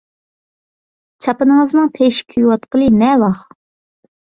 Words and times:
چاپىنىڭىزنىڭ 1.25 1.93
پېشى 1.99 2.25
كۆيۈۋاتقىلى 2.35 2.91
نەۋاخ. 3.05 3.47